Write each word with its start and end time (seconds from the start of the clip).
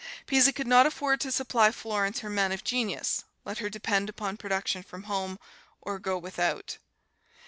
Pisa 0.25 0.51
could 0.51 0.65
not 0.65 0.87
afford 0.87 1.21
to 1.21 1.31
supply 1.31 1.69
Florence 1.71 2.21
her 2.21 2.29
men 2.31 2.51
of 2.51 2.63
genius 2.63 3.23
let 3.45 3.59
her 3.59 3.69
depend 3.69 4.09
upon 4.09 4.35
production 4.35 4.81
from 4.81 5.03
home, 5.03 5.37
or 5.79 5.99
go 5.99 6.17
without. 6.17 6.79